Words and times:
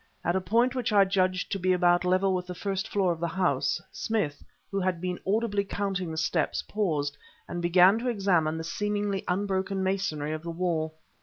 At 0.25 0.35
a 0.35 0.41
point 0.41 0.73
which 0.73 0.91
I 0.91 1.05
judged 1.05 1.51
to 1.51 1.59
be 1.59 1.73
about 1.73 2.03
level 2.03 2.33
with 2.33 2.47
the 2.47 2.55
first 2.55 2.87
floor 2.87 3.11
of 3.11 3.19
the 3.19 3.27
house, 3.27 3.79
Smith 3.91 4.43
who 4.71 4.79
had 4.79 4.99
been 4.99 5.19
audibly 5.27 5.63
counting 5.63 6.09
the 6.09 6.17
steps 6.17 6.63
paused, 6.63 7.15
and 7.47 7.61
began 7.61 7.99
to 7.99 8.07
examine 8.09 8.57
the 8.57 8.63
seemingly 8.63 9.23
unbroken 9.27 9.83
masonry 9.83 10.31
of 10.31 10.41
the 10.41 10.49
wall. 10.49 10.95